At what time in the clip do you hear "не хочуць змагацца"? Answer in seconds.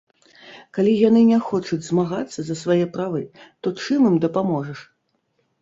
1.31-2.39